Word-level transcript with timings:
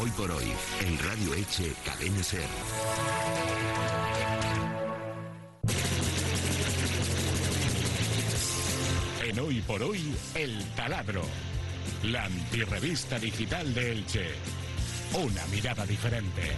Hoy 0.00 0.10
por 0.10 0.30
hoy, 0.30 0.52
en 0.80 0.98
Radio 0.98 1.34
Eche, 1.34 1.72
Cadena 1.84 2.22
Ser. 2.22 2.46
En 9.24 9.38
Hoy 9.40 9.60
por 9.62 9.82
Hoy, 9.82 10.14
El 10.34 10.64
Taladro. 10.74 11.22
La 12.04 12.24
antirrevista 12.24 13.18
digital 13.18 13.74
de 13.74 13.92
Elche. 13.92 14.30
Una 15.14 15.44
mirada 15.46 15.86
diferente. 15.86 16.52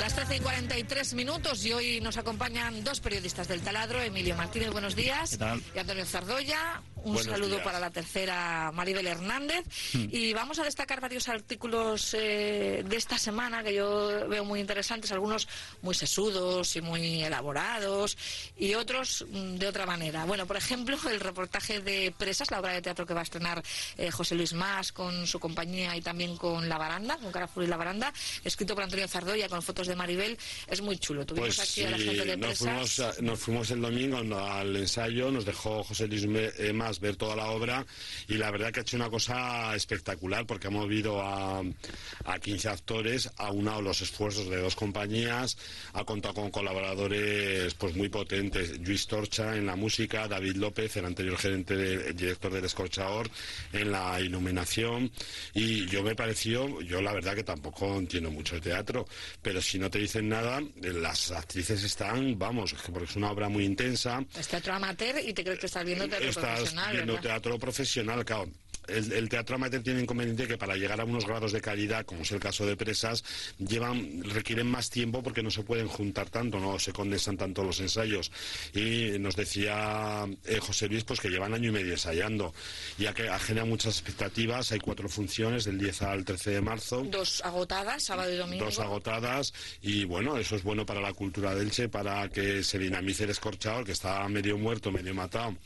Las 0.00 0.14
13 0.14 0.36
y 0.36 0.40
43 0.40 1.14
minutos 1.14 1.64
y 1.64 1.72
hoy 1.72 2.00
nos 2.00 2.16
acompañan 2.16 2.84
dos 2.84 3.00
periodistas 3.00 3.48
del 3.48 3.60
taladro, 3.60 4.00
Emilio 4.00 4.36
Martínez, 4.36 4.70
buenos 4.70 4.94
días, 4.94 5.30
¿Qué 5.30 5.38
tal? 5.38 5.62
y 5.74 5.78
Antonio 5.78 6.06
Zardoya. 6.06 6.82
Un 7.04 7.14
Buenos 7.14 7.32
saludo 7.32 7.50
días. 7.56 7.62
para 7.62 7.80
la 7.80 7.90
tercera, 7.90 8.70
Maribel 8.74 9.06
Hernández. 9.06 9.64
Hmm. 9.94 10.06
Y 10.10 10.32
vamos 10.32 10.58
a 10.58 10.64
destacar 10.64 11.00
varios 11.00 11.28
artículos 11.28 12.14
eh, 12.18 12.84
de 12.86 12.96
esta 12.96 13.18
semana 13.18 13.62
que 13.62 13.72
yo 13.74 14.28
veo 14.28 14.44
muy 14.44 14.60
interesantes, 14.60 15.10
algunos 15.12 15.48
muy 15.82 15.94
sesudos 15.94 16.76
y 16.76 16.80
muy 16.80 17.22
elaborados, 17.22 18.16
y 18.58 18.74
otros 18.74 19.24
mm, 19.30 19.56
de 19.56 19.66
otra 19.68 19.86
manera. 19.86 20.24
Bueno, 20.24 20.46
por 20.46 20.56
ejemplo, 20.56 20.96
el 21.10 21.20
reportaje 21.20 21.80
de 21.80 22.12
Presas, 22.16 22.50
la 22.50 22.60
obra 22.60 22.72
de 22.72 22.82
teatro 22.82 23.06
que 23.06 23.14
va 23.14 23.20
a 23.20 23.24
estrenar 23.24 23.62
eh, 23.96 24.10
José 24.10 24.34
Luis 24.34 24.52
Más 24.52 24.92
con 24.92 25.26
su 25.26 25.38
compañía 25.40 25.96
y 25.96 26.02
también 26.02 26.36
con 26.36 26.68
La 26.68 26.78
Baranda, 26.78 27.16
con 27.16 27.32
Caraful 27.32 27.64
y 27.64 27.68
La 27.68 27.76
Baranda, 27.76 28.12
escrito 28.44 28.74
por 28.74 28.84
Antonio 28.84 29.08
Zardoya 29.08 29.48
con 29.48 29.62
fotos 29.62 29.86
de 29.86 29.96
Maribel, 29.96 30.36
es 30.66 30.80
muy 30.80 30.98
chulo. 30.98 31.24
Tuvimos 31.24 31.56
Pues 31.56 31.70
aquí 31.70 31.84
a 31.84 31.90
la 31.90 31.98
gente 31.98 32.24
de 32.24 32.36
nos 32.36 32.58
Presas. 32.58 32.90
fuimos, 32.90 33.22
nos 33.22 33.38
fuimos 33.38 33.70
el 33.70 33.80
domingo 33.80 34.18
al 34.38 34.76
ensayo, 34.76 35.30
nos 35.30 35.44
dejó 35.44 35.82
José 35.84 36.06
Luis 36.08 36.26
Me- 36.26 36.50
ver 37.00 37.16
toda 37.16 37.36
la 37.36 37.46
obra. 37.50 37.84
Y 38.28 38.34
la 38.34 38.50
verdad 38.50 38.72
que 38.72 38.80
ha 38.80 38.82
hecho 38.82 38.96
una 38.96 39.10
cosa 39.10 39.74
espectacular 39.74 40.46
porque 40.46 40.68
ha 40.68 40.70
movido 40.70 41.20
a, 41.22 41.62
a 42.24 42.38
15 42.38 42.68
actores, 42.68 43.30
ha 43.36 43.50
unado 43.52 43.82
los 43.82 44.00
esfuerzos 44.00 44.48
de 44.48 44.56
dos 44.60 44.74
compañías, 44.74 45.56
ha 45.92 46.04
contado 46.04 46.34
con 46.34 46.50
colaboradores 46.50 47.74
pues 47.74 47.94
muy 47.94 48.08
potentes, 48.08 48.78
Luis 48.80 49.06
Torcha 49.06 49.56
en 49.56 49.66
la 49.66 49.76
música, 49.76 50.26
David 50.28 50.56
López, 50.56 50.96
el 50.96 51.04
anterior 51.04 51.36
gerente, 51.38 51.76
de- 51.76 52.08
el 52.08 52.16
director 52.16 52.52
del 52.52 52.64
Escorchador, 52.64 53.30
en 53.72 53.92
la 53.92 54.20
iluminación. 54.20 55.10
Y 55.54 55.86
yo 55.86 56.02
me 56.02 56.14
pareció, 56.14 56.80
yo 56.82 57.00
la 57.02 57.12
verdad 57.12 57.34
que 57.34 57.44
tampoco 57.44 57.96
entiendo 57.96 58.30
mucho 58.30 58.54
de 58.56 58.60
teatro, 58.62 59.06
pero 59.42 59.60
si 59.60 59.78
no 59.78 59.90
te 59.90 59.98
dicen 59.98 60.28
nada, 60.28 60.60
las 60.80 61.30
actrices 61.30 61.82
están, 61.82 62.38
vamos, 62.38 62.74
porque 62.92 63.04
es 63.10 63.16
una 63.16 63.30
obra 63.30 63.48
muy 63.48 63.64
intensa, 63.64 64.24
Es 64.38 64.48
teatro 64.48 64.72
amateur 64.74 65.16
y 65.24 65.32
te 65.32 65.42
crees 65.44 65.58
que 65.58 65.66
estás 65.66 65.84
viendo 65.84 66.08
teatro 66.08 66.28
estás 66.28 66.60
profesional, 66.78 66.92
viendo 66.92 67.12
¿verdad? 67.14 67.28
teatro 67.28 67.58
profesional, 67.58 68.24
claro. 68.24 68.50
El, 68.88 69.12
el 69.12 69.28
teatro 69.28 69.56
amateur 69.56 69.82
tiene 69.82 70.02
inconveniente 70.02 70.46
que 70.46 70.58
para 70.58 70.76
llegar 70.76 71.00
a 71.00 71.04
unos 71.04 71.26
grados 71.26 71.52
de 71.52 71.60
calidad, 71.60 72.04
como 72.04 72.22
es 72.22 72.32
el 72.32 72.40
caso 72.40 72.66
de 72.66 72.76
Presas, 72.76 73.24
llevan, 73.58 74.24
requieren 74.24 74.66
más 74.66 74.90
tiempo 74.90 75.22
porque 75.22 75.42
no 75.42 75.50
se 75.50 75.62
pueden 75.62 75.88
juntar 75.88 76.30
tanto, 76.30 76.58
no 76.58 76.78
se 76.78 76.92
condensan 76.92 77.36
tanto 77.36 77.62
los 77.64 77.80
ensayos. 77.80 78.30
Y 78.74 79.18
nos 79.18 79.36
decía 79.36 80.26
eh, 80.44 80.58
José 80.60 80.88
Luis 80.88 81.04
pues 81.04 81.20
que 81.20 81.28
llevan 81.28 81.54
año 81.54 81.68
y 81.68 81.72
medio 81.72 81.92
ensayando, 81.92 82.54
ya 82.98 83.12
que 83.14 83.28
ha 83.28 83.38
generado 83.38 83.68
muchas 83.68 83.94
expectativas. 83.94 84.72
Hay 84.72 84.80
cuatro 84.80 85.08
funciones 85.08 85.64
del 85.64 85.78
10 85.78 86.02
al 86.02 86.24
13 86.24 86.50
de 86.50 86.60
marzo. 86.60 87.04
Dos 87.04 87.42
agotadas, 87.44 88.04
sábado 88.04 88.32
y 88.32 88.36
domingo. 88.36 88.64
Dos 88.64 88.78
agotadas 88.78 89.52
y 89.82 90.04
bueno, 90.04 90.38
eso 90.38 90.56
es 90.56 90.62
bueno 90.62 90.86
para 90.86 91.00
la 91.00 91.12
cultura 91.12 91.54
del 91.54 91.70
Che, 91.70 91.88
para 91.88 92.28
que 92.28 92.62
se 92.62 92.78
dinamice 92.78 93.24
el 93.24 93.30
escorchador, 93.30 93.84
que 93.84 93.92
está 93.92 94.26
medio 94.28 94.58
muerto, 94.58 94.90
medio 94.90 95.14
matado 95.14 95.56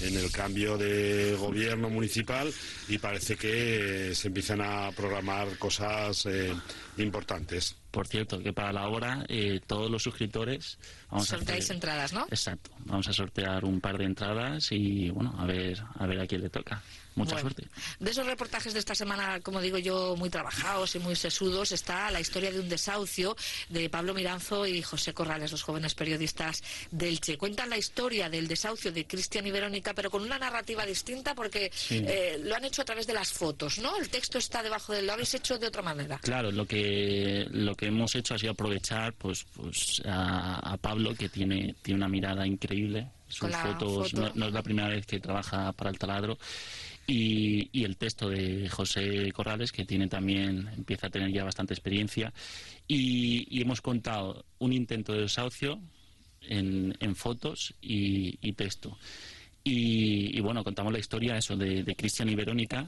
en 0.00 0.16
el 0.16 0.30
cambio 0.30 0.78
de 0.78 1.36
gobierno 1.38 1.90
municipal 1.90 2.52
y 2.88 2.98
parece 2.98 3.36
que 3.36 4.14
se 4.14 4.28
empiezan 4.28 4.60
a 4.60 4.90
programar 4.92 5.56
cosas 5.58 6.26
eh, 6.26 6.52
importantes. 6.98 7.76
Por 7.90 8.06
cierto, 8.06 8.38
que 8.40 8.52
para 8.52 8.72
la 8.72 8.88
obra 8.88 9.24
eh, 9.28 9.60
todos 9.66 9.90
los 9.90 10.02
suscriptores 10.02 10.78
vamos 11.10 11.32
a 11.32 11.36
Sorteáis 11.36 11.64
hacer- 11.64 11.74
entradas, 11.76 12.12
¿no? 12.12 12.26
Exacto, 12.30 12.70
vamos 12.84 13.08
a 13.08 13.12
sortear 13.12 13.64
un 13.64 13.80
par 13.80 13.98
de 13.98 14.04
entradas 14.04 14.68
y 14.70 15.10
bueno, 15.10 15.34
a 15.38 15.44
ver 15.46 15.82
a 15.98 16.06
ver 16.06 16.20
a 16.20 16.26
quién 16.26 16.42
le 16.42 16.50
toca. 16.50 16.82
Mucha 17.16 17.32
Bueno, 17.34 17.50
suerte. 17.50 17.68
De 17.98 18.10
esos 18.12 18.24
reportajes 18.24 18.72
de 18.72 18.78
esta 18.78 18.94
semana, 18.94 19.40
como 19.40 19.60
digo 19.60 19.78
yo, 19.78 20.14
muy 20.16 20.30
trabajados 20.30 20.94
y 20.94 21.00
muy 21.00 21.16
sesudos, 21.16 21.72
está 21.72 22.08
la 22.12 22.20
historia 22.20 22.52
de 22.52 22.60
un 22.60 22.68
desahucio 22.68 23.36
de 23.68 23.90
Pablo 23.90 24.14
Miranzo 24.14 24.64
y 24.64 24.80
José 24.80 25.12
Corrales, 25.12 25.50
los 25.50 25.62
jóvenes 25.64 25.96
periodistas 25.96 26.62
del 26.92 27.20
Che. 27.20 27.36
Cuentan 27.36 27.68
la 27.68 27.76
historia 27.76 28.30
del 28.30 28.46
desahucio 28.46 28.92
de 28.92 29.08
Cristian 29.08 29.44
y 29.44 29.50
Verónica, 29.50 29.92
pero 29.92 30.08
con 30.08 30.22
una 30.22 30.38
narrativa 30.38 30.86
distinta 30.86 31.34
porque 31.34 31.72
Sí. 31.74 32.00
eh, 32.06 32.40
lo 32.44 32.54
han 32.54 32.64
hecho 32.64 32.82
a 32.82 32.84
través 32.84 33.08
de 33.08 33.12
las 33.14 33.32
fotos, 33.32 33.78
¿no? 33.80 33.96
El 33.96 34.08
texto 34.08 34.38
está 34.38 34.62
debajo 34.62 34.92
de 34.92 35.02
lo 35.02 35.12
habéis 35.12 35.34
hecho 35.34 35.58
de 35.58 35.66
otra 35.66 35.82
manera. 35.82 36.18
Claro, 36.22 36.52
lo 36.52 36.64
que 36.64 37.44
lo 37.50 37.74
que 37.80 37.86
hemos 37.86 38.14
hecho 38.14 38.34
ha 38.34 38.38
sido 38.38 38.52
aprovechar 38.52 39.14
pues 39.14 39.46
pues 39.56 40.02
a, 40.04 40.72
a 40.72 40.76
Pablo 40.76 41.14
que 41.14 41.30
tiene 41.30 41.74
tiene 41.80 41.96
una 41.96 42.08
mirada 42.08 42.46
increíble. 42.46 43.08
Sus 43.26 43.56
fotos 43.56 44.10
foto. 44.10 44.20
no, 44.20 44.32
no 44.34 44.46
es 44.48 44.52
la 44.52 44.62
primera 44.62 44.88
vez 44.88 45.06
que 45.06 45.18
trabaja 45.18 45.72
para 45.72 45.88
el 45.88 45.98
taladro 45.98 46.36
y, 47.06 47.70
y 47.72 47.84
el 47.84 47.96
texto 47.96 48.28
de 48.28 48.68
José 48.68 49.32
Corrales 49.32 49.72
que 49.72 49.86
tiene 49.86 50.08
también 50.08 50.68
empieza 50.76 51.06
a 51.06 51.10
tener 51.10 51.32
ya 51.32 51.44
bastante 51.44 51.72
experiencia 51.72 52.34
y, 52.86 53.46
y 53.48 53.62
hemos 53.62 53.80
contado 53.80 54.44
un 54.58 54.74
intento 54.74 55.14
de 55.14 55.22
desahucio 55.22 55.80
en, 56.42 56.94
en 57.00 57.16
fotos 57.16 57.72
y, 57.80 58.38
y 58.46 58.52
texto. 58.52 58.98
Y, 59.64 60.36
y 60.36 60.40
bueno, 60.40 60.62
contamos 60.64 60.92
la 60.92 60.98
historia 60.98 61.36
eso 61.36 61.56
de, 61.56 61.82
de 61.82 61.94
Cristian 61.94 62.28
y 62.28 62.34
Verónica, 62.34 62.86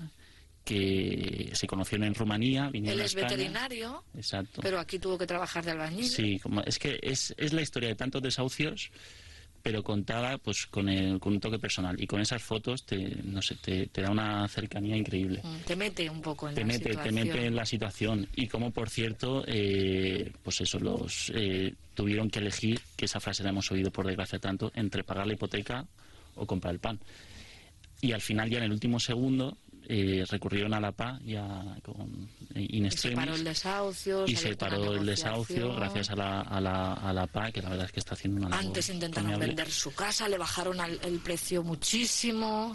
que 0.65 1.51
se 1.55 1.67
conocieron 1.67 2.07
en 2.07 2.15
Rumanía, 2.15 2.71
Él 2.73 2.87
es 3.01 3.07
España. 3.15 3.29
veterinario, 3.29 4.05
Exacto. 4.17 4.61
pero 4.63 4.79
aquí 4.79 4.99
tuvo 4.99 5.19
que 5.19 5.27
trabajar 5.27 5.65
de 5.65 5.73
albañil. 5.73 6.07
Sí, 6.09 6.39
como, 6.39 6.61
es 6.63 6.79
que 6.79 6.99
es, 7.03 7.35
es 7.37 7.53
la 7.53 7.63
historia 7.63 7.89
de 7.89 7.95
tantos 7.97 8.23
desahucios, 8.23 8.91
pero 9.63 9.83
contada 9.85 10.39
pues 10.39 10.67
con, 10.67 10.89
el, 10.89 11.21
con 11.21 11.35
un 11.35 11.41
toque 11.41 11.59
personal. 11.59 12.01
Y 12.01 12.07
con 12.09 12.21
esas 12.21 12.43
fotos 12.43 12.85
te, 12.85 12.97
no 13.25 13.41
sé, 13.43 13.55
te, 13.57 13.87
te 13.87 14.03
da 14.03 14.11
una 14.11 14.49
cercanía 14.49 14.97
increíble. 14.97 15.41
Mm, 15.45 15.57
Te 15.67 15.77
mete 15.77 16.11
un 16.11 16.21
poco 16.21 16.49
en 16.49 16.55
Te 16.57 16.63
la 16.63 16.67
mete, 16.67 16.85
te 16.85 16.91
situación. 16.91 17.15
mete 17.15 17.47
en 17.47 17.55
la 17.55 17.65
situación. 17.67 18.29
Y 18.35 18.49
como, 18.49 18.73
por 18.73 18.91
cierto, 18.91 19.45
eh, 19.47 20.33
pues 20.43 20.61
eso, 20.63 20.81
los 20.81 21.31
eh, 21.35 21.75
tuvieron 21.95 22.29
que 22.29 22.41
elegir, 22.41 22.81
que 22.97 23.05
esa 23.05 23.21
frase 23.21 23.45
la 23.45 23.51
hemos 23.51 23.71
oído 23.71 23.91
por 23.93 24.05
desgracia 24.07 24.41
tanto, 24.41 24.73
entre 24.75 25.05
pagar 25.05 25.27
la 25.29 25.35
hipoteca 25.35 25.87
o 26.35 26.45
comprar 26.47 26.75
el 26.75 26.81
pan. 26.81 26.99
Y 28.01 28.11
al 28.11 28.21
final, 28.21 28.51
ya 28.51 28.59
en 28.59 28.65
el 28.65 28.73
último 28.73 28.99
segundo, 28.99 29.57
eh, 29.89 30.25
recurrieron 30.29 30.73
a 30.75 30.81
la 30.81 30.93
PA 30.93 31.19
ya 31.25 31.77
con 31.83 32.29
in 32.55 32.87
Y 32.87 32.91
se 32.91 33.11
paró 33.13 33.35
el 33.35 33.45
desahucio. 33.45 34.25
y 34.27 34.37
se 34.37 34.55
paró 34.57 34.95
el 34.95 35.05
desahucio 35.07 35.75
gracias 35.75 36.11
a 36.11 36.17
la, 36.17 36.41
a, 36.43 36.61
la, 36.61 36.93
a 36.95 37.13
la 37.13 37.27
PA, 37.27 37.51
que 37.51 37.63
la 37.63 37.69
verdad 37.71 37.87
es 37.87 37.93
que 37.93 38.01
está 38.01 38.15
haciendo 38.15 38.39
una 38.41 38.49
labor 38.51 38.65
Antes 38.67 38.89
intentaron 38.91 39.39
vender 39.39 39.71
su 39.71 39.93
casa, 39.95 40.29
le 40.29 40.39
bajaron 40.39 40.81
al- 40.81 41.01
el 41.03 41.19
precio 41.19 41.63
muchísimo, 41.63 42.75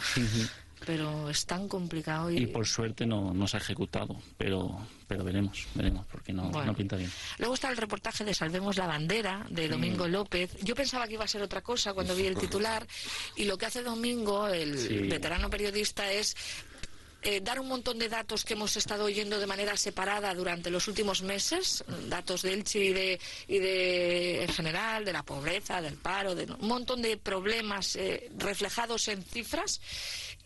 pero 0.85 1.29
es 1.29 1.45
tan 1.45 1.67
complicado 1.67 2.29
y, 2.29 2.37
Y 2.37 2.47
por 2.47 2.65
suerte 2.67 3.05
no, 3.05 3.33
no 3.33 3.47
se 3.47 3.57
ha 3.57 3.59
ejecutado, 3.59 4.15
pero, 4.37 4.87
pero 5.07 5.23
veremos, 5.23 5.65
veremos, 5.73 6.05
porque 6.11 6.31
no, 6.33 6.49
Bueno. 6.49 6.67
no 6.71 6.75
pinta 6.75 6.95
bien. 6.95 7.11
Luego 7.39 7.55
está 7.55 7.69
el 7.69 7.77
reportaje 7.77 8.23
de 8.23 8.33
Salvemos 8.33 8.77
la 8.77 8.85
Bandera 8.85 9.45
de 9.49 9.67
Domingo 9.69 10.07
López. 10.07 10.55
Yo 10.63 10.75
pensaba 10.75 11.07
que 11.07 11.13
iba 11.15 11.23
a 11.23 11.27
ser 11.27 11.41
otra 11.41 11.61
cosa 11.61 11.93
cuando 11.93 12.15
vi 12.15 12.25
el 12.27 12.37
titular 12.37 12.85
y 13.35 13.45
lo 13.45 13.57
que 13.57 13.65
hace 13.65 13.81
Domingo, 13.81 14.47
el 14.47 14.77
Sí. 14.77 14.97
veterano 14.99 15.49
periodista, 15.49 16.11
es 16.11 16.35
eh, 17.27 17.41
dar 17.41 17.59
un 17.59 17.67
montón 17.67 17.99
de 17.99 18.07
datos 18.07 18.45
que 18.45 18.53
hemos 18.53 18.77
estado 18.77 19.03
oyendo 19.03 19.37
de 19.37 19.45
manera 19.45 19.75
separada 19.75 20.33
durante 20.33 20.69
los 20.69 20.87
últimos 20.87 21.21
meses, 21.23 21.83
datos 22.07 22.41
de 22.41 22.53
Elche 22.53 23.19
y 23.49 23.59
de, 23.59 24.43
en 24.43 24.47
general, 24.47 25.03
de 25.03 25.11
la 25.11 25.23
pobreza, 25.23 25.81
del 25.81 25.95
paro, 25.95 26.31
un 26.31 26.67
montón 26.69 27.01
de 27.01 27.17
problemas 27.17 27.97
eh, 27.97 28.29
reflejados 28.37 29.09
en 29.09 29.21
cifras 29.23 29.81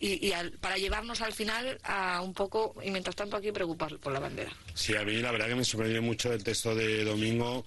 y, 0.00 0.32
para 0.60 0.76
llevarnos 0.76 1.20
al 1.20 1.32
final 1.32 1.78
a 1.84 2.20
un 2.20 2.34
poco, 2.34 2.74
y 2.82 2.90
mientras 2.90 3.14
tanto 3.14 3.36
aquí 3.36 3.52
preocupar 3.52 3.96
por 3.98 4.12
la 4.12 4.18
bandera. 4.18 4.50
Sí, 4.74 4.96
a 4.96 5.04
mí 5.04 5.18
la 5.18 5.30
verdad 5.30 5.46
que 5.46 5.54
me 5.54 5.64
sorprendió 5.64 6.02
mucho 6.02 6.32
el 6.32 6.42
texto 6.42 6.74
de 6.74 7.04
Domingo 7.04 7.64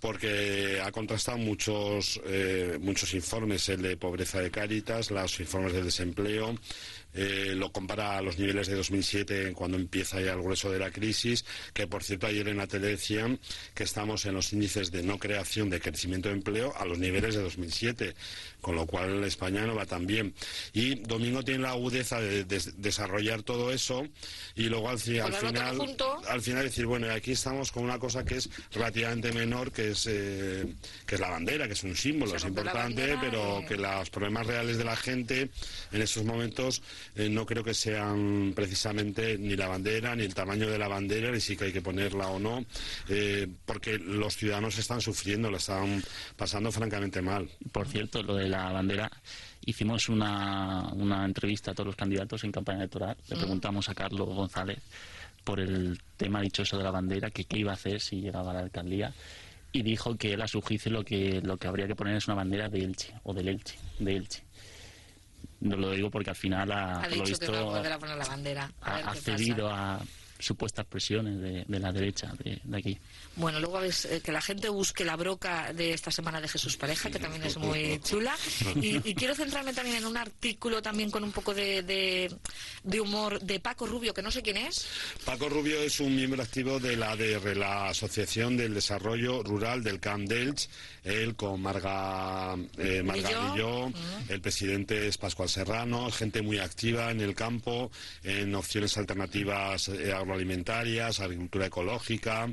porque 0.00 0.80
ha 0.84 0.92
contrastado 0.92 1.38
muchos 1.38 2.20
eh, 2.26 2.78
muchos 2.80 3.14
informes, 3.14 3.68
el 3.68 3.82
de 3.82 3.96
pobreza 3.96 4.40
de 4.40 4.50
Cáritas, 4.50 5.10
los 5.10 5.40
informes 5.40 5.72
de 5.72 5.82
desempleo, 5.82 6.54
eh, 7.14 7.52
lo 7.56 7.72
compara 7.72 8.18
a 8.18 8.22
los 8.22 8.38
niveles 8.38 8.66
de 8.68 8.74
2007 8.76 9.52
cuando 9.54 9.76
empieza 9.76 10.20
ya 10.20 10.32
el 10.34 10.42
grueso 10.42 10.70
de 10.70 10.78
la 10.78 10.90
crisis, 10.90 11.44
que 11.72 11.86
por 11.86 12.04
cierto 12.04 12.26
ayer 12.26 12.48
en 12.48 12.58
la 12.58 12.66
tele 12.66 12.88
decían 12.88 13.40
que 13.74 13.84
estamos 13.84 14.24
en 14.26 14.34
los 14.34 14.52
índices 14.52 14.90
de 14.92 15.02
no 15.02 15.18
creación 15.18 15.70
de 15.70 15.80
crecimiento 15.80 16.28
de 16.28 16.34
empleo 16.36 16.74
a 16.76 16.84
los 16.84 16.98
niveles 16.98 17.34
de 17.34 17.42
2007, 17.42 18.14
con 18.60 18.76
lo 18.76 18.86
cual 18.86 19.24
España 19.24 19.66
no 19.66 19.74
va 19.74 19.86
tan 19.86 20.06
bien. 20.06 20.34
Y 20.72 20.96
Domingo 20.96 21.42
tiene 21.44 21.62
la 21.62 21.70
agudeza 21.70 22.20
de, 22.20 22.44
de- 22.44 22.72
desarrollar 22.76 23.42
todo 23.42 23.72
eso 23.72 24.06
y 24.54 24.64
luego 24.64 24.88
al, 24.90 24.98
final 24.98 25.32
al 26.28 26.42
final 26.42 26.64
decir, 26.64 26.86
bueno, 26.86 27.10
aquí 27.10 27.32
estamos 27.32 27.72
con 27.72 27.84
una 27.84 27.98
cosa 27.98 28.24
que 28.24 28.36
es 28.36 28.48
relativamente 28.72 29.32
menor, 29.32 29.72
que 29.72 29.90
es, 29.92 30.06
eh, 30.08 30.66
que 31.06 31.14
es 31.14 31.20
la 31.20 31.30
bandera, 31.30 31.66
que 31.66 31.72
es 31.72 31.82
un 31.84 31.96
símbolo, 31.96 32.36
es 32.36 32.44
importante, 32.44 32.78
bandera 33.06 33.20
pero 33.20 33.62
que 33.66 33.76
los 33.76 34.10
problemas 34.10 34.46
reales 34.46 34.78
de 34.78 34.84
la 34.84 34.96
gente 34.96 35.50
en 35.92 36.02
esos 36.02 36.24
momentos 36.24 36.82
eh, 37.14 37.28
no 37.28 37.46
creo 37.46 37.64
que 37.64 37.74
sean 37.74 38.52
precisamente 38.54 39.38
ni 39.38 39.56
la 39.56 39.68
bandera, 39.68 40.14
ni 40.14 40.24
el 40.24 40.34
tamaño 40.34 40.68
de 40.68 40.78
la 40.78 40.88
bandera, 40.88 41.30
ni 41.30 41.40
si 41.40 41.56
que 41.56 41.66
hay 41.66 41.72
que 41.72 41.82
ponerla 41.82 42.28
o 42.28 42.38
no, 42.38 42.64
eh, 43.08 43.46
porque 43.64 43.98
los 43.98 44.36
ciudadanos 44.36 44.78
están 44.78 45.00
sufriendo, 45.00 45.50
lo 45.50 45.56
están 45.56 46.02
pasando 46.36 46.70
francamente 46.72 47.22
mal. 47.22 47.48
Por 47.72 47.88
cierto, 47.88 48.22
lo 48.22 48.36
de 48.36 48.48
la 48.48 48.70
bandera, 48.70 49.10
hicimos 49.64 50.08
una, 50.08 50.88
una 50.92 51.24
entrevista 51.24 51.72
a 51.72 51.74
todos 51.74 51.88
los 51.88 51.96
candidatos 51.96 52.44
en 52.44 52.52
campaña 52.52 52.78
electoral. 52.78 53.16
Le 53.28 53.36
preguntamos 53.36 53.88
a 53.88 53.94
Carlos 53.94 54.28
González 54.28 54.78
por 55.44 55.60
el 55.60 55.98
tema 56.16 56.42
dichoso 56.42 56.76
de 56.76 56.84
la 56.84 56.90
bandera, 56.90 57.30
que 57.30 57.44
qué 57.44 57.58
iba 57.58 57.70
a 57.70 57.74
hacer 57.74 58.00
si 58.00 58.20
llegaba 58.20 58.50
a 58.50 58.54
la 58.54 58.60
alcaldía. 58.60 59.14
Y 59.72 59.82
dijo 59.82 60.16
que 60.16 60.32
él, 60.32 60.42
a 60.42 60.48
su 60.48 60.60
juicio, 60.60 60.90
lo 60.92 61.04
que, 61.04 61.40
lo 61.42 61.56
que 61.56 61.68
habría 61.68 61.86
que 61.86 61.94
poner 61.94 62.16
es 62.16 62.26
una 62.26 62.34
bandera 62.34 62.68
de 62.68 62.80
Elche, 62.80 63.14
o 63.22 63.32
del 63.32 63.48
Elche, 63.48 63.78
de 63.98 64.16
Elche. 64.16 64.42
No 65.60 65.76
lo 65.76 65.90
digo 65.90 66.10
porque 66.10 66.30
al 66.30 66.36
final 66.36 66.70
ha, 66.70 67.02
Ha 67.02 67.08
dicho 67.08 67.24
visto, 67.24 67.46
a 67.92 67.98
poner 67.98 68.16
la 68.16 68.24
bandera. 68.26 68.70
A 68.80 68.94
ver 68.94 69.04
ha, 69.04 69.10
ha 69.10 69.12
qué 69.14 69.20
pasa. 69.20 69.36
cedido 69.36 69.68
a 69.70 70.00
supuestas 70.38 70.86
presiones 70.86 71.40
de, 71.40 71.64
de 71.66 71.78
la 71.80 71.92
derecha 71.92 72.32
de, 72.42 72.60
de 72.62 72.76
aquí. 72.78 72.98
Bueno, 73.36 73.60
luego 73.60 73.80
ves 73.80 74.04
eh, 74.06 74.20
que 74.22 74.32
la 74.32 74.40
gente 74.40 74.68
busque 74.68 75.04
la 75.04 75.16
broca 75.16 75.72
de 75.72 75.92
esta 75.92 76.10
semana 76.10 76.40
de 76.40 76.48
Jesús 76.48 76.76
Pareja, 76.76 77.10
que 77.10 77.18
también 77.18 77.42
es 77.44 77.56
muy 77.56 78.00
chula. 78.02 78.36
Y, 78.76 78.96
y 79.08 79.14
quiero 79.14 79.34
centrarme 79.34 79.72
también 79.72 79.96
en 79.96 80.06
un 80.06 80.16
artículo 80.16 80.80
también 80.82 81.10
con 81.10 81.24
un 81.24 81.32
poco 81.32 81.54
de, 81.54 81.82
de- 81.82 82.34
de 82.82 83.00
humor 83.00 83.40
de 83.40 83.60
Paco 83.60 83.86
Rubio, 83.86 84.14
que 84.14 84.22
no 84.22 84.30
sé 84.30 84.42
quién 84.42 84.56
es. 84.58 84.86
Paco 85.24 85.48
Rubio 85.48 85.80
es 85.82 86.00
un 86.00 86.14
miembro 86.14 86.42
activo 86.42 86.78
de 86.80 86.96
la 86.96 87.12
ADR, 87.12 87.56
la 87.56 87.88
Asociación 87.88 88.56
del 88.56 88.74
Desarrollo 88.74 89.42
Rural 89.42 89.82
del 89.82 90.00
Camp 90.00 90.28
d'Elx. 90.28 90.68
Él 91.04 91.36
con 91.36 91.62
Marga, 91.62 92.54
eh, 92.76 93.02
Marga 93.02 93.28
Guilló. 93.28 93.52
Guilló, 93.86 93.92
el 94.28 94.40
presidente 94.40 95.06
es 95.08 95.16
Pascual 95.16 95.48
Serrano, 95.48 96.10
gente 96.10 96.42
muy 96.42 96.58
activa 96.58 97.10
en 97.10 97.20
el 97.20 97.34
campo, 97.34 97.90
en 98.22 98.54
opciones 98.54 98.96
alternativas 98.98 99.88
eh, 99.88 100.12
agroalimentarias, 100.28 101.20
agricultura 101.20 101.66
ecológica. 101.66 102.46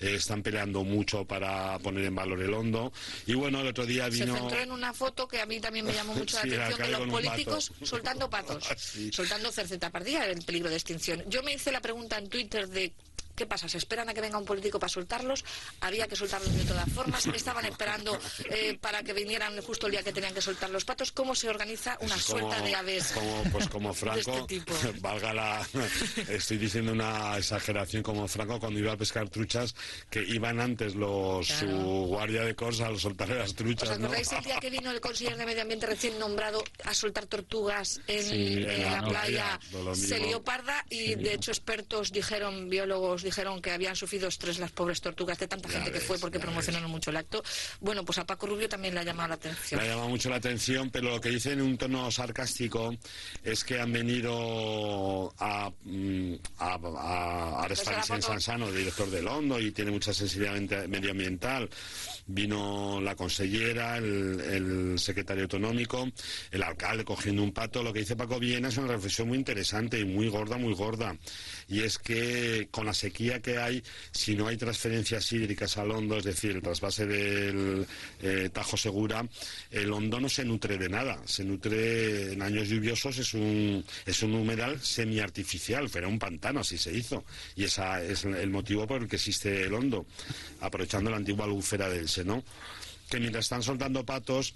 eh, 0.00 0.14
están 0.14 0.42
peleando 0.42 0.84
mucho 0.84 1.24
para 1.24 1.78
poner 1.80 2.04
en 2.04 2.14
valor 2.14 2.40
el 2.42 2.52
hondo. 2.54 2.92
Y 3.26 3.34
bueno, 3.34 3.60
el 3.60 3.66
otro 3.68 3.84
día 3.86 4.04
Se 4.04 4.10
vino... 4.10 4.34
centró 4.36 4.60
en 4.60 4.70
una 4.72 4.92
foto 4.94 5.26
que 5.26 5.40
a 5.40 5.46
mí 5.46 5.60
también 5.60 5.84
me 5.86 5.92
llamó 5.92 6.14
mucho 6.16 6.38
Sí, 6.40 6.48
la 6.50 6.66
atención, 6.66 6.90
de 6.90 6.98
los 6.98 7.08
políticos 7.08 7.70
pato. 7.70 7.86
soltando 7.86 8.30
patos, 8.30 8.64
Sí. 8.76 9.10
soltando 9.12 9.50
cerceta 9.52 9.90
pardilla, 9.90 10.26
el 10.26 10.42
peligro 10.44 10.68
de 10.70 10.76
extinción. 10.76 11.22
Yo 11.28 11.42
me 11.42 11.52
hice 11.54 11.72
la 11.72 11.80
pregunta 11.80 12.18
en 12.18 12.28
Twitter 12.28 12.68
de... 12.68 12.92
¿Qué 13.36 13.46
pasa? 13.46 13.68
¿Se 13.68 13.78
esperan 13.78 14.08
a 14.08 14.14
que 14.14 14.20
venga 14.20 14.38
un 14.38 14.44
político 14.44 14.78
para 14.80 14.88
soltarlos? 14.88 15.44
Había 15.80 16.08
que 16.08 16.16
soltarlos 16.16 16.52
de 16.56 16.64
todas 16.64 16.88
formas. 16.90 17.26
Estaban 17.26 17.64
esperando 17.66 18.18
eh, 18.50 18.78
para 18.80 19.02
que 19.02 19.12
vinieran 19.12 19.60
justo 19.62 19.86
el 19.86 19.92
día 19.92 20.02
que 20.02 20.12
tenían 20.12 20.32
que 20.34 20.40
soltar 20.40 20.70
los 20.70 20.84
patos. 20.84 21.12
¿Cómo 21.12 21.34
se 21.34 21.48
organiza 21.48 21.98
una 22.00 22.16
suelta 22.18 22.60
de 22.62 22.74
aves? 22.74 23.12
Como, 23.12 23.42
pues 23.52 23.68
como 23.68 23.92
Franco, 23.94 24.18
este 24.38 24.42
tipo. 24.60 24.72
valga 25.00 25.34
la. 25.34 25.68
Estoy 26.28 26.56
diciendo 26.58 26.92
una 26.92 27.36
exageración 27.36 28.02
como 28.02 28.26
Franco 28.26 28.58
cuando 28.58 28.80
iba 28.80 28.92
a 28.92 28.96
pescar 28.96 29.28
truchas, 29.28 29.74
que 30.10 30.22
iban 30.22 30.60
antes 30.60 30.94
los 30.94 31.46
Claro. 31.46 31.66
su 31.70 31.76
guardia 32.06 32.42
de 32.44 32.54
cosa 32.54 32.86
al 32.86 32.98
soltar 32.98 33.28
las 33.28 33.50
¿Os 33.50 33.54
truchas, 33.56 33.98
¿no? 33.98 34.06
acordáis 34.06 34.32
el 34.32 34.44
día 34.44 34.58
que 34.58 34.70
vino 34.70 34.90
el 34.90 35.00
consejero 35.00 35.36
de 35.36 35.44
Medio 35.46 35.62
Ambiente 35.62 35.86
recién 35.86 36.18
nombrado 36.18 36.64
a 36.84 36.94
soltar 36.94 37.26
tortugas 37.26 38.00
en, 38.06 38.22
Sí, 38.22 38.52
en 38.62 38.70
en 38.70 38.82
la 38.84 39.00
la 39.02 39.08
playa? 39.08 39.60
lo 39.72 39.94
Se 39.94 40.18
lió 40.18 40.42
parda 40.42 40.84
y 40.88 41.14
de 41.14 41.34
hecho 41.34 41.50
expertos 41.50 42.12
dijeron, 42.12 42.68
biólogos 42.70 43.22
dijeron 43.26 43.60
que 43.60 43.72
habían 43.72 43.96
sufrido 43.96 44.28
estrés 44.28 44.58
las 44.58 44.72
pobres 44.72 45.00
tortugas 45.00 45.38
de 45.38 45.48
tanta 45.48 45.68
Ya 45.68 45.74
gente 45.74 45.92
que 45.92 45.98
ves, 45.98 46.06
fue 46.06 46.18
porque 46.18 46.40
promocionaron 46.40 46.90
mucho 46.90 47.10
el 47.10 47.16
acto. 47.16 47.42
Bueno, 47.80 48.04
pues 48.04 48.18
a 48.18 48.24
Paco 48.24 48.46
Rubio 48.46 48.68
también 48.68 48.94
le 48.94 49.00
ha 49.00 49.04
llamado 49.04 49.28
la 49.28 49.34
atención. 49.34 49.80
Me 49.80 49.86
ha 49.86 49.90
llamado 49.90 50.08
mucho 50.08 50.30
la 50.30 50.36
atención, 50.36 50.90
pero 50.90 51.10
lo 51.10 51.20
que 51.20 51.30
dice 51.30 51.52
en 51.52 51.60
un 51.60 51.76
tono 51.76 52.10
sarcástico 52.10 52.94
es 53.44 53.64
que 53.64 53.80
han 53.80 53.92
venido 53.92 55.34
a, 55.38 55.70
mm, 55.84 56.34
a, 56.58 56.74
a 56.74 57.64
a 57.64 57.66
Pues. 57.68 58.24
Sansano, 58.24 58.70
director 58.70 59.10
del 59.10 59.26
Hondo, 59.26 59.60
y 59.60 59.72
tiene 59.72 59.90
mucha 59.90 60.12
sensibilidad 60.12 60.88
medioambiental. 60.88 61.68
Vino 62.28 63.00
la 63.00 63.14
consellera, 63.14 63.98
el, 63.98 64.40
el 64.40 64.98
secretario 64.98 65.44
autonómico, 65.44 66.08
el 66.50 66.62
alcalde 66.62 67.04
cogiendo 67.04 67.42
un 67.42 67.52
pato. 67.52 67.82
Lo 67.82 67.92
que 67.92 68.00
dice 68.00 68.16
Paco 68.16 68.40
Viena 68.40 68.68
es 68.68 68.76
una 68.76 68.88
reflexión 68.88 69.28
muy 69.28 69.38
interesante 69.38 69.98
y 69.98 70.04
muy 70.04 70.28
gorda, 70.28 70.56
muy 70.56 70.74
gorda. 70.74 71.16
Y 71.68 71.82
es 71.82 71.98
que 71.98 72.68
con 72.70 72.86
la 72.86 72.94
sequía 72.94 73.15
que 73.16 73.58
hay, 73.58 73.82
si 74.12 74.34
no 74.34 74.46
hay 74.46 74.56
transferencias 74.56 75.32
hídricas 75.32 75.76
al 75.78 75.90
Hondo, 75.90 76.18
es 76.18 76.24
decir, 76.24 76.52
el 76.52 76.62
trasvase 76.62 77.06
del 77.06 77.86
eh, 78.20 78.50
Tajo 78.52 78.76
Segura, 78.76 79.26
el 79.70 79.92
Hondo 79.92 80.20
no 80.20 80.28
se 80.28 80.44
nutre 80.44 80.76
de 80.76 80.88
nada. 80.88 81.20
Se 81.24 81.44
nutre 81.44 82.32
en 82.32 82.42
años 82.42 82.68
lluviosos, 82.68 83.18
es 83.18 83.34
un, 83.34 83.84
es 84.04 84.22
un 84.22 84.34
humedal 84.34 84.80
semiartificial, 84.80 85.88
pero 85.90 86.08
un 86.08 86.18
pantano, 86.18 86.60
así 86.60 86.78
se 86.78 86.92
hizo. 86.92 87.24
Y 87.56 87.64
ese 87.64 87.82
es 88.10 88.24
el 88.24 88.50
motivo 88.50 88.86
por 88.86 89.02
el 89.02 89.08
que 89.08 89.16
existe 89.16 89.64
el 89.64 89.74
Hondo, 89.74 90.06
aprovechando 90.60 91.10
la 91.10 91.16
antigua 91.16 91.46
albufera 91.46 91.88
del 91.88 92.08
Seno. 92.08 92.44
Que 93.08 93.20
mientras 93.20 93.44
están 93.44 93.62
soltando 93.62 94.04
patos, 94.04 94.54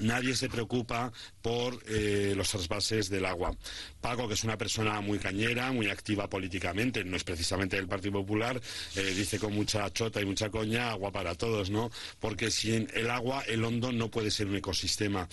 Nadie 0.00 0.36
se 0.36 0.48
preocupa 0.48 1.10
por 1.40 1.82
eh, 1.88 2.34
los 2.36 2.50
trasvases 2.50 3.08
del 3.08 3.24
agua. 3.24 3.56
Paco, 4.00 4.28
que 4.28 4.34
es 4.34 4.44
una 4.44 4.58
persona 4.58 5.00
muy 5.00 5.18
cañera, 5.18 5.72
muy 5.72 5.88
activa 5.88 6.28
políticamente, 6.28 7.02
no 7.02 7.16
es 7.16 7.24
precisamente 7.24 7.76
del 7.76 7.88
Partido 7.88 8.12
Popular, 8.12 8.60
eh, 8.94 9.02
dice 9.16 9.38
con 9.38 9.54
mucha 9.54 9.90
chota 9.92 10.20
y 10.20 10.26
mucha 10.26 10.50
coña, 10.50 10.90
agua 10.90 11.10
para 11.10 11.34
todos, 11.34 11.70
¿no? 11.70 11.90
Porque 12.20 12.50
sin 12.50 12.88
el 12.94 13.10
agua, 13.10 13.42
el 13.46 13.64
hondo 13.64 13.90
no 13.90 14.10
puede 14.10 14.30
ser 14.30 14.48
un 14.48 14.56
ecosistema. 14.56 15.28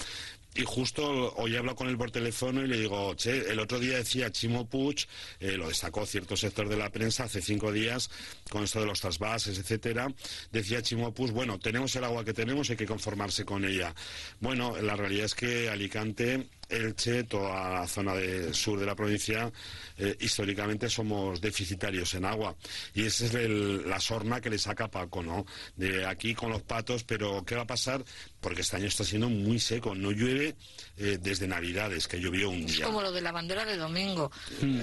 Y 0.56 0.64
justo 0.64 1.34
hoy 1.36 1.56
he 1.56 1.58
hablado 1.58 1.76
con 1.76 1.88
él 1.88 1.98
por 1.98 2.12
teléfono 2.12 2.64
y 2.64 2.68
le 2.68 2.78
digo, 2.78 3.16
che, 3.16 3.52
el 3.52 3.60
otro 3.60 3.80
día 3.80 3.98
decía 3.98 4.32
Chimo 4.32 4.68
Puig, 4.68 5.08
eh, 5.40 5.58
lo 5.58 5.68
destacó 5.68 6.06
cierto 6.06 6.38
sector 6.38 6.70
de 6.70 6.78
la 6.78 6.92
prensa 6.92 7.24
hace 7.24 7.42
cinco 7.42 7.72
días, 7.72 8.12
con 8.50 8.64
esto 8.64 8.80
de 8.80 8.86
los 8.86 9.02
trasvases, 9.02 9.58
etcétera, 9.58 10.14
decía 10.52 10.84
Chimo 10.84 11.12
Puig, 11.12 11.32
bueno, 11.32 11.58
tenemos 11.58 11.96
el 11.96 12.04
agua 12.04 12.24
que 12.24 12.34
tenemos, 12.34 12.70
hay 12.70 12.76
que 12.76 12.86
conformarse 12.86 13.46
con 13.46 13.66
ella. 13.66 13.96
Bueno, 14.42 14.80
la 14.80 14.96
realidad 14.96 15.26
es 15.26 15.34
que 15.34 15.70
Alicante, 15.70 16.48
Elche, 16.70 17.24
toda 17.26 17.70
la 17.82 17.88
zona 17.88 18.14
de 18.16 18.54
sur 18.54 18.80
de 18.80 18.86
la 18.86 18.96
provincia, 18.96 19.52
eh, 19.98 20.16
históricamente 20.20 20.90
somos 20.90 21.40
deficitarios 21.42 22.14
en 22.16 22.26
agua. 22.26 22.56
Y 22.96 23.04
esa 23.06 23.26
es 23.26 23.34
el- 23.36 23.88
la 23.90 24.00
sorna 24.00 24.42
que 24.42 24.50
le 24.50 24.58
saca 24.58 24.88
Paco, 24.90 25.22
¿no? 25.22 25.46
De 25.76 26.06
aquí 26.06 26.34
con 26.34 26.50
los 26.50 26.62
patos, 26.64 27.04
pero 27.04 27.44
¿qué 27.46 27.56
va 27.56 27.64
a 27.64 27.68
pasar? 27.68 28.04
Porque 28.42 28.62
este 28.62 28.78
año 28.78 28.88
está 28.88 29.04
siendo 29.04 29.30
muy 29.30 29.60
seco, 29.60 29.94
no 29.96 30.12
llueve 30.12 30.56
eh, 30.98 31.18
desde 31.20 31.48
Navidades, 31.48 32.08
que 32.08 32.20
llovió 32.20 32.50
un 32.52 32.64
Es 32.66 32.76
día. 32.78 32.86
como 32.86 33.02
lo 33.02 33.12
de 33.12 33.22
la 33.22 33.32
bandera 33.32 33.66
de 33.66 33.78
domingo. 33.78 34.32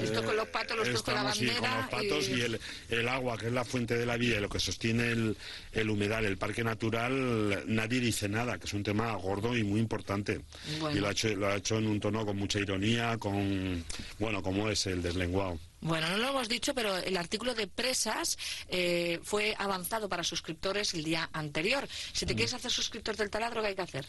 Esto 0.02 0.24
con 0.24 0.34
los 0.36 0.48
patos, 0.48 0.76
los 0.76 0.88
otros 0.88 1.02
con 1.02 1.14
la 1.14 1.20
Estamos, 1.30 1.38
sí, 1.38 1.46
bandera. 1.46 1.70
con 1.70 1.78
los 1.78 1.88
patos 2.10 2.28
y- 2.28 2.32
y, 2.34 2.40
el, 2.42 2.60
el 2.88 3.08
agua, 3.08 3.38
que 3.38 3.46
es 3.46 3.52
la 3.52 3.64
fuente 3.64 3.96
de 3.96 4.06
la 4.06 4.16
vida 4.16 4.36
y 4.38 4.40
lo 4.40 4.48
que 4.48 4.58
sostiene 4.58 5.08
el, 5.12 5.36
el 5.72 5.88
humedal, 5.90 6.24
el 6.24 6.36
parque 6.36 6.64
natural, 6.64 7.62
nadie 7.66 8.00
dice 8.00 8.28
nada, 8.28 8.58
que 8.58 8.66
es 8.66 8.72
un 8.74 8.82
tema 8.82 9.14
gordo 9.14 9.56
y 9.56 9.62
muy 9.62 9.78
importante. 9.80 10.40
Bueno. 10.80 10.96
Y 10.96 11.00
lo 11.00 11.08
ha, 11.08 11.12
hecho, 11.12 11.28
lo 11.36 11.46
ha 11.48 11.56
hecho 11.56 11.69
en 11.78 11.86
un 11.86 12.00
tono 12.00 12.24
con 12.26 12.36
mucha 12.36 12.58
ironía, 12.58 13.16
con, 13.18 13.84
bueno, 14.18 14.42
como 14.42 14.68
es 14.70 14.86
el 14.86 15.02
deslenguado. 15.02 15.58
Bueno, 15.82 16.08
no 16.10 16.18
lo 16.18 16.28
hemos 16.28 16.48
dicho, 16.48 16.74
pero 16.74 16.96
el 16.98 17.16
artículo 17.16 17.54
de 17.54 17.66
presas 17.66 18.36
eh, 18.68 19.18
fue 19.22 19.54
avanzado 19.58 20.08
para 20.08 20.22
suscriptores 20.24 20.92
el 20.94 21.04
día 21.04 21.30
anterior. 21.32 21.88
Si 22.12 22.24
Mm. 22.24 22.28
te 22.28 22.34
quieres 22.34 22.54
hacer 22.54 22.70
suscriptor 22.70 23.16
del 23.16 23.30
taladro, 23.30 23.62
¿qué 23.62 23.68
hay 23.68 23.74
que 23.74 23.82
hacer? 23.82 24.06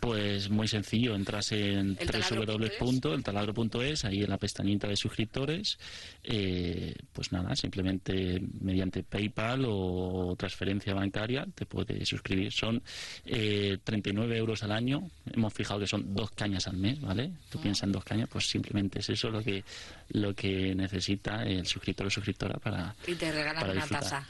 Pues 0.00 0.48
muy 0.48 0.66
sencillo, 0.66 1.14
entras 1.14 1.52
en 1.52 1.96
El 2.00 2.10
taladro.es. 2.10 2.78
www.eltaladro.es, 2.80 4.04
ahí 4.06 4.22
en 4.22 4.30
la 4.30 4.38
pestañita 4.38 4.88
de 4.88 4.96
suscriptores, 4.96 5.78
eh, 6.24 6.94
pues 7.12 7.32
nada, 7.32 7.54
simplemente 7.54 8.40
mediante 8.60 9.02
PayPal 9.02 9.64
o 9.68 10.34
transferencia 10.38 10.94
bancaria 10.94 11.46
te 11.54 11.66
puedes 11.66 12.08
suscribir. 12.08 12.50
Son 12.50 12.82
eh, 13.26 13.76
39 13.84 14.36
euros 14.38 14.62
al 14.62 14.72
año, 14.72 15.02
hemos 15.30 15.52
fijado 15.52 15.80
que 15.80 15.86
son 15.86 16.14
dos 16.14 16.30
cañas 16.30 16.66
al 16.66 16.78
mes, 16.78 17.00
¿vale? 17.00 17.32
Tú 17.50 17.58
Ah. 17.58 17.62
piensas 17.62 17.82
en 17.84 17.92
dos 17.92 18.04
cañas, 18.04 18.28
pues 18.30 18.48
simplemente 18.48 19.00
es 19.00 19.10
eso 19.10 19.28
lo 19.28 19.42
que, 19.42 19.62
lo 20.10 20.34
que 20.34 20.74
necesita 20.74 21.42
el 21.44 21.66
suscriptor 21.66 22.06
o 22.06 22.10
suscriptora 22.10 22.58
para, 22.58 22.94
Y 23.06 23.14
te 23.16 23.30
regalan 23.30 23.60
para 23.60 23.72
una 23.74 23.86
taza. 23.86 24.26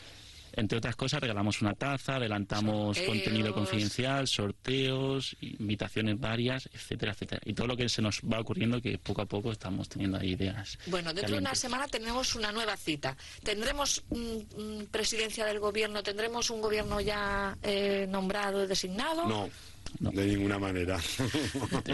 Entre 0.53 0.79
otras 0.79 0.97
cosas, 0.97 1.21
regalamos 1.21 1.63
una 1.63 1.75
taza, 1.75 2.17
adelantamos 2.17 2.97
Sorteos. 2.97 3.07
contenido 3.07 3.55
confidencial, 3.55 4.27
sorteos, 4.27 5.37
invitaciones 5.41 6.19
varias, 6.19 6.69
etcétera, 6.73 7.13
etcétera. 7.13 7.41
Y 7.45 7.55
todo 7.55 7.67
lo 7.67 7.77
que 7.77 7.89
se 7.89 8.03
nos 8.03 8.21
va 8.21 8.41
ocurriendo, 8.41 8.81
que 8.81 8.99
poco 8.99 9.23
a 9.23 9.27
poco 9.27 9.53
estamos 9.53 9.89
teniendo 9.89 10.19
ahí 10.19 10.33
ideas. 10.33 10.79
Bueno, 10.87 11.13
dentro 11.13 11.35
de 11.35 11.41
una 11.41 11.55
semana 11.55 11.89
tenemos 11.89 12.35
una 12.35 12.53
nueva 12.53 12.77
cita. 12.77 13.17
¿Tendremos 13.43 14.03
mm, 14.11 14.85
presidencia 14.91 15.45
del 15.45 15.61
gobierno? 15.61 16.03
¿Tendremos 16.03 16.51
un 16.51 16.61
gobierno 16.61 17.01
ya 17.01 17.57
eh, 17.63 18.07
nombrado 18.09 18.65
y 18.65 18.67
designado? 18.67 19.27
No, 19.27 19.51
No. 19.99 20.11
de 20.11 20.27
ninguna 20.27 20.59
manera. 20.59 20.99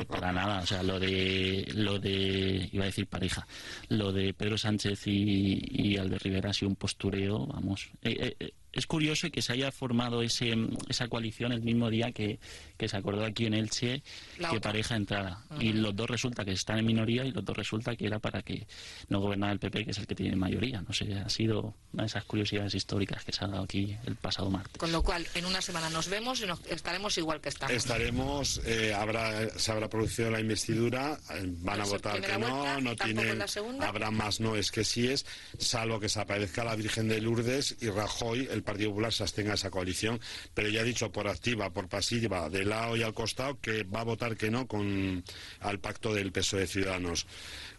Para 0.08 0.32
nada, 0.32 0.60
o 0.62 0.66
sea, 0.66 0.82
lo 0.82 1.00
de, 1.00 1.66
lo 1.74 1.98
de, 1.98 2.68
iba 2.72 2.84
a 2.84 2.86
decir 2.86 3.06
pareja, 3.06 3.46
lo 3.88 4.12
de 4.12 4.34
Pedro 4.34 4.58
Sánchez 4.58 5.06
y, 5.06 5.60
y 5.70 5.96
Albert 5.96 6.22
Rivera 6.22 6.50
ha 6.50 6.54
sido 6.54 6.68
un 6.68 6.76
postureo, 6.76 7.46
vamos. 7.46 7.88
Eh, 8.02 8.16
eh, 8.20 8.36
eh, 8.40 8.52
es 8.76 8.86
curioso 8.86 9.30
que 9.30 9.42
se 9.42 9.52
haya 9.54 9.72
formado 9.72 10.22
ese, 10.22 10.54
esa 10.88 11.08
coalición 11.08 11.52
el 11.52 11.62
mismo 11.62 11.90
día 11.90 12.12
que, 12.12 12.38
se 12.86 12.96
acordó 12.96 13.24
aquí 13.24 13.46
en 13.46 13.54
Elche 13.54 14.02
que 14.50 14.60
pareja 14.60 14.96
entrada. 14.96 15.44
Y 15.58 15.72
los 15.72 15.96
dos 15.96 16.08
resulta 16.08 16.44
que 16.44 16.52
están 16.52 16.78
en 16.78 16.86
minoría 16.86 17.24
y 17.24 17.32
los 17.32 17.44
dos 17.44 17.56
resulta 17.56 17.96
que 17.96 18.06
era 18.06 18.18
para 18.18 18.42
que 18.42 18.66
no 19.08 19.20
gobernara 19.20 19.52
el 19.52 19.58
PP, 19.58 19.86
que 19.86 19.90
es 19.92 19.98
el 19.98 20.06
que 20.06 20.14
tiene 20.14 20.36
mayoría. 20.36 20.82
No 20.82 20.92
sé, 20.92 21.14
ha 21.14 21.28
sido 21.28 21.74
una 21.92 22.02
de 22.02 22.08
esas 22.08 22.24
curiosidades 22.24 22.74
históricas 22.74 23.24
que 23.24 23.32
se 23.32 23.44
ha 23.44 23.48
dado 23.48 23.64
aquí 23.64 23.96
el 24.04 24.16
pasado 24.16 24.50
martes. 24.50 24.76
Con 24.76 24.92
lo 24.92 25.02
cual, 25.02 25.26
en 25.34 25.46
una 25.46 25.62
semana 25.62 25.88
nos 25.88 26.08
vemos 26.08 26.40
y 26.42 26.46
nos, 26.46 26.60
estaremos 26.66 27.16
igual 27.16 27.40
que 27.40 27.48
estamos. 27.48 27.74
Estaremos, 27.74 28.60
eh, 28.66 28.92
habrá, 28.94 29.58
se 29.58 29.72
habrá 29.72 29.88
producido 29.88 30.30
la 30.30 30.40
investidura, 30.40 31.18
eh, 31.30 31.44
van 31.46 31.80
a 31.80 31.84
votar 31.84 32.20
que 32.20 32.38
no, 32.38 32.80
no 32.80 32.94
tienen, 32.94 33.42
habrá 33.80 34.10
más 34.10 34.40
no 34.40 34.56
es 34.56 34.70
que 34.70 34.84
sí 34.84 35.08
es, 35.08 35.24
salvo 35.58 35.98
que 35.98 36.08
se 36.08 36.20
aparezca 36.20 36.62
la 36.64 36.76
Virgen 36.76 37.08
de 37.08 37.20
Lourdes 37.20 37.76
y 37.80 37.88
Rajoy, 37.88 38.48
el 38.50 38.62
Partido 38.66 38.90
Popular 38.90 39.12
se 39.12 39.22
abstenga 39.22 39.54
esa 39.54 39.70
coalición, 39.70 40.20
pero 40.52 40.68
ya 40.68 40.82
ha 40.82 40.84
dicho 40.84 41.10
por 41.10 41.28
activa, 41.28 41.70
por 41.70 41.88
pasiva, 41.88 42.50
de 42.50 42.66
lado 42.66 42.96
y 42.96 43.02
al 43.02 43.14
costado, 43.14 43.58
que 43.60 43.84
va 43.84 44.00
a 44.00 44.04
votar 44.04 44.36
que 44.36 44.50
no 44.50 44.66
con 44.66 45.24
al 45.60 45.80
pacto 45.80 46.12
del 46.12 46.32
peso 46.32 46.58
de 46.58 46.66
Ciudadanos. 46.66 47.26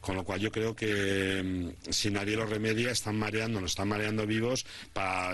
Con 0.01 0.15
lo 0.15 0.23
cual 0.23 0.39
yo 0.39 0.51
creo 0.51 0.75
que 0.75 1.43
mm, 1.43 1.91
si 1.91 2.09
nadie 2.09 2.35
lo 2.35 2.45
remedia, 2.45 2.91
están 2.91 3.17
mareando, 3.17 3.61
nos 3.61 3.71
están 3.71 3.89
mareando 3.89 4.25
vivos 4.25 4.65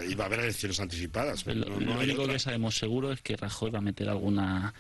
y 0.07 0.15
va 0.15 0.23
a 0.23 0.25
haber 0.25 0.41
elecciones 0.41 0.79
anticipadas. 0.79 1.45
lo, 1.45 1.77
único 1.77 2.27
que 2.27 2.39
sabemos 2.39 2.75
seguro 2.75 3.11
es 3.11 3.21
que 3.21 3.37
Rajoy 3.37 3.71
va 3.71 3.79
a 3.79 3.81
meter 3.81 4.09
alguna 4.09 4.73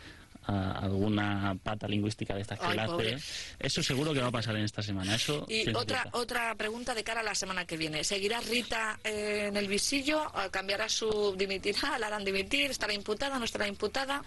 alguna 0.45 1.57
pata 1.61 1.87
lingüística 1.87 2.35
de 2.35 2.41
estas 2.41 2.59
que 2.59 2.65
hace. 2.79 3.17
Eso 3.59 3.83
seguro 3.83 4.13
que 4.13 4.21
va 4.21 4.27
a 4.27 4.31
pasar 4.31 4.55
en 4.55 4.63
esta 4.63 4.81
semana. 4.81 5.15
Eso 5.15 5.45
y 5.49 5.69
otra 5.73 6.07
otra 6.11 6.55
pregunta 6.55 6.93
de 6.93 7.03
cara 7.03 7.21
a 7.21 7.23
la 7.23 7.35
semana 7.35 7.65
que 7.65 7.77
viene. 7.77 8.03
¿Seguirá 8.03 8.41
Rita 8.41 8.99
eh, 9.03 9.45
en 9.47 9.57
el 9.57 9.67
visillo? 9.67 10.31
¿Cambiará 10.51 10.89
su 10.89 11.35
dimitirá? 11.37 11.97
¿La 11.99 12.07
harán 12.07 12.25
dimitir? 12.25 12.71
¿Estará 12.71 12.93
imputada? 12.93 13.39
¿No 13.39 13.45
estará 13.45 13.67
imputada? 13.67 14.23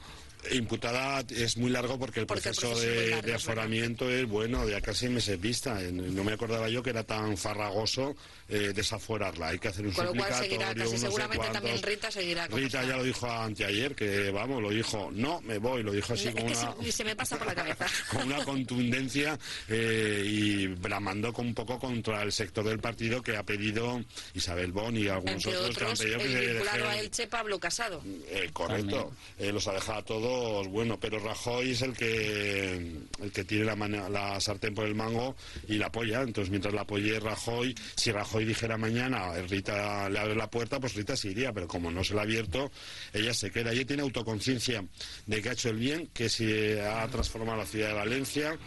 Imputada 0.53 1.25
es 1.29 1.57
muy 1.57 1.71
largo 1.71 1.99
porque 1.99 2.21
el 2.21 2.27
proceso, 2.27 2.79
de, 2.79 3.35
aforamiento 3.35 4.09
es 4.11 4.27
bueno, 4.29 4.65
de 4.67 4.81
casi 4.81 5.09
meses 5.09 5.41
vista. 5.41 5.81
No 5.93 6.25
me 6.25 6.33
acordaba 6.33 6.69
yo 6.69 6.83
que 6.83 6.91
era 6.91 7.05
tan 7.05 7.37
farragoso 7.37 8.17
eh, 8.49 8.73
desaforarla. 8.73 9.49
Hay 9.49 9.59
que 9.59 9.69
hacer 9.69 9.85
un 9.85 9.93
Con 9.93 10.07
lo 10.07 10.15
cual 10.15 10.33
seguirá, 10.35 10.73
casi 10.73 10.99
seguramente 10.99 11.49
también 11.49 11.83
Rita 11.83 12.13
seguirá. 12.13 12.47
Rita 12.47 12.85
ya 12.85 12.97
lo 12.97 13.03
dijo 13.03 13.29
anteayer, 13.29 13.97
que 13.97 14.31
vamos, 14.31 14.63
lo 14.63 14.71
dijo, 14.71 15.11
no, 15.13 15.41
me 15.41 15.59
voy, 15.59 15.83
lo 15.83 15.91
dijo 15.91 16.13
así 16.13 16.31
con 16.31 16.45
una... 16.45 16.93
se 16.93 17.05
me 17.05 17.17
pasa 17.17 17.37
por 17.37 17.49
la 17.49 17.57
cabeza. 17.57 17.87
con 18.13 18.23
una 18.23 18.45
contundencia 18.45 19.37
eh, 19.69 20.23
y 20.25 20.69
bramando 20.69 21.33
con 21.33 21.49
un 21.49 21.55
poco 21.55 21.81
contra 21.81 22.23
el 22.23 22.31
sector 22.31 22.65
del 22.65 22.79
partido 22.79 23.21
que 23.21 23.37
ha 23.37 23.43
pedido 23.43 24.05
Isabel 24.35 24.71
Bon 24.71 24.97
y 24.97 25.09
algunos 25.09 25.45
otros, 25.45 25.77
que 25.77 25.85
han 25.85 25.97
pedido 25.97 26.19
que 26.19 26.29
se 26.29 26.47
vinculado 26.47 26.89
a 26.89 26.99
Elche 26.99 27.27
Pablo 27.27 27.59
Casado. 27.59 28.01
Eh, 28.29 28.51
correcto, 28.53 29.13
los 29.41 29.67
ha 29.67 29.73
dejado 29.73 29.99
a 29.99 30.05
todos, 30.05 30.36
bueno, 30.69 30.99
pero 30.99 31.19
Rajoy 31.19 31.71
es 31.71 31.83
el 31.83 31.93
que 31.93 32.75
el 33.23 33.33
que 33.33 33.45
tiene 33.45 33.65
la, 33.65 33.77
la 34.09 34.41
sartén 34.41 34.75
por 34.75 34.87
el 34.87 34.95
mango 34.95 35.37
y 35.69 35.75
la 35.79 35.87
apoya, 35.87 36.23
entonces 36.23 36.51
mientras 36.51 36.75
la 36.75 36.83
apoye 36.83 37.19
Rajoy, 37.21 37.75
si 37.97 38.13
Rajoy 38.13 38.45
dijera 38.45 38.77
mañana, 38.77 39.33
Rita 39.49 40.09
le 40.09 40.19
abre 40.19 40.35
la 40.35 40.51
puerta, 40.51 40.81
pues 40.81 40.95
Rita 40.95 41.17
se 41.17 41.29
iría, 41.29 41.53
pero 41.53 41.69
como 41.69 41.91
no 41.91 42.05
se 42.05 42.15
la 42.15 42.21
ha 42.21 42.25
abierto, 42.25 42.71
ella 43.13 43.35
se 43.35 43.51
queda. 43.51 43.73
Ella 43.73 43.87
tiene 43.87 44.03
autoconciencia 44.03 44.85
de 45.27 45.43
que 45.43 45.49
ha 45.49 45.53
hecho 45.53 45.71
el 45.71 45.77
bien, 45.77 46.09
que 46.09 46.29
se 46.29 46.85
ha 46.85 47.07
transformado 47.09 47.59
la 47.59 47.67
ciudad 47.67 47.89
de 47.89 47.95
Valencia, 47.95 48.59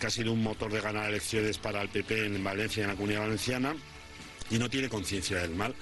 que 0.00 0.06
ha 0.06 0.10
sido 0.10 0.32
un 0.32 0.42
motor 0.42 0.72
de 0.72 0.80
ganar 0.80 1.08
elecciones 1.08 1.58
para 1.58 1.82
el 1.82 1.88
PP 1.88 2.26
en 2.26 2.42
Valencia 2.44 2.82
en 2.82 2.90
la 2.90 2.94
comunidad 2.94 3.20
valenciana, 3.20 3.76
y 4.50 4.58
no 4.58 4.70
tiene 4.70 4.88
conciencia 4.88 5.38
del 5.38 5.54
mal 5.54 5.74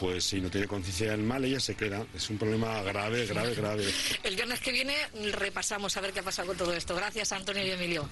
pues 0.00 0.24
si 0.24 0.40
no 0.40 0.50
tiene 0.50 0.66
conciencia 0.66 1.10
del 1.10 1.20
mal, 1.22 1.44
ella 1.44 1.60
se 1.60 1.74
queda. 1.74 2.06
Es 2.14 2.30
un 2.30 2.38
problema 2.38 2.82
grave, 2.82 3.26
grave, 3.26 3.54
grave. 3.54 3.84
El 4.22 4.34
viernes 4.34 4.58
que 4.60 4.72
viene 4.72 4.94
repasamos 5.32 5.94
a 5.96 6.00
ver 6.00 6.12
qué 6.12 6.20
ha 6.20 6.22
pasado 6.22 6.48
con 6.48 6.56
todo 6.56 6.72
esto. 6.72 6.96
Gracias, 6.96 7.32
Antonio 7.32 7.66
y 7.66 7.70
Emilio. 7.70 8.08